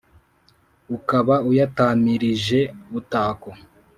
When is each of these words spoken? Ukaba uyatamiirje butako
Ukaba 0.95 1.35
uyatamiirje 1.49 2.59
butako 2.91 3.49